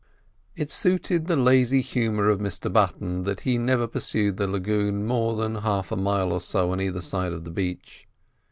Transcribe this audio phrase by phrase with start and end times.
[0.55, 5.35] It suited the lazy humour of Mr Button that he never pursued the lagoon more
[5.35, 8.07] than half a mile or so on either side of the beach.